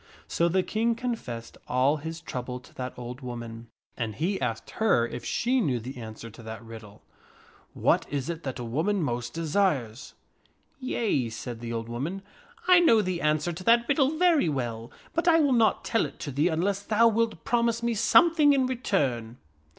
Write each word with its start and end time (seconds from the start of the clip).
So 0.27 0.49
the 0.49 0.63
King 0.63 0.95
confessed 0.95 1.59
all 1.67 1.97
his 1.97 2.21
trouble 2.21 2.59
to 2.61 2.73
that 2.73 2.97
old 2.97 3.21
woman, 3.21 3.67
and 3.95 4.15
he 4.15 4.41
asked 4.41 4.71
her 4.71 5.05
if 5.07 5.23
she 5.23 5.61
knew 5.61 5.79
the 5.79 5.97
answer 5.97 6.31
to 6.31 6.41
that 6.41 6.65
riddle," 6.65 7.03
What 7.73 8.07
is 8.09 8.27
it 8.27 8.41
that 8.41 8.57
a 8.57 8.63
woman 8.63 9.03
most 9.03 9.35
desires?" 9.35 10.15
44 10.79 10.89
Yea," 11.03 11.29
said 11.29 11.59
the 11.59 11.71
old 11.71 11.87
woman," 11.87 12.23
I 12.67 12.79
know 12.79 13.03
the 13.03 13.21
answer 13.21 13.53
to 13.53 13.63
that 13.65 13.87
riddle 13.87 14.17
very 14.17 14.49
well, 14.49 14.89
but 15.13 15.27
I 15.27 15.39
will 15.39 15.53
not 15.53 15.85
tell 15.85 16.07
it 16.07 16.17
to 16.21 16.31
thee 16.31 16.47
unless 16.47 16.81
thou 16.81 17.07
wilt 17.07 17.43
promise 17.45 17.83
me 17.83 17.93
something 17.93 18.53
in 18.53 18.65
return." 18.65 19.37